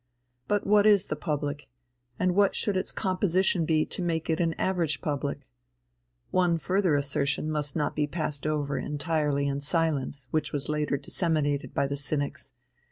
[0.47, 1.69] But what is the public
[2.17, 5.47] and what should its composition be to make it an average public?
[6.31, 11.75] One further assertion must not be passed over entirely in silence which was later disseminated
[11.75, 12.53] by the cynics.